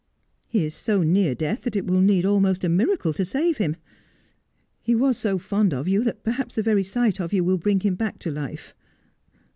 'He 0.47 0.65
is 0.65 0.73
so 0.73 1.03
near 1.03 1.35
death 1.35 1.61
that 1.61 1.75
it 1.75 1.85
will 1.85 2.01
need 2.01 2.25
almost 2.25 2.63
a 2.63 2.69
miracle 2.69 3.13
to 3.13 3.23
save 3.23 3.57
him. 3.57 3.75
He 4.81 4.95
was 4.95 5.15
so 5.15 5.37
fond 5.37 5.75
of 5.75 5.87
you 5.87 6.03
that 6.05 6.23
perhaps 6.23 6.55
the 6.55 6.63
very 6.63 6.83
sight 6.83 7.19
of 7.19 7.31
you 7.33 7.43
will 7.43 7.59
bring 7.59 7.81
him 7.81 7.93
back 7.93 8.17
to 8.21 8.31
life. 8.31 8.73